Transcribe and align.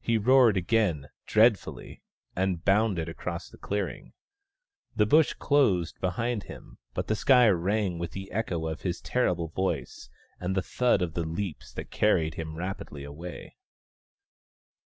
He 0.00 0.16
roared 0.16 0.56
again, 0.56 1.10
dreadfully, 1.26 2.02
and 2.34 2.64
bounded 2.64 3.06
across 3.06 3.50
the 3.50 3.58
clearing. 3.58 4.14
The 4.96 5.04
Bush 5.04 5.34
closed 5.34 6.00
behind 6.00 6.44
him, 6.44 6.78
but 6.94 7.06
the 7.06 7.14
sky 7.14 7.48
rang 7.48 7.98
with 7.98 8.12
the 8.12 8.30
echo 8.32 8.66
of 8.66 8.80
his 8.80 9.02
terrible 9.02 9.48
voice 9.48 10.08
and 10.40 10.54
the 10.56 10.62
thud 10.62 11.02
of 11.02 11.12
the 11.12 11.24
leaps 11.24 11.70
that 11.74 11.90
carried 11.90 12.32
him 12.36 12.56
rapidly 12.56 13.04
away. 13.04 13.58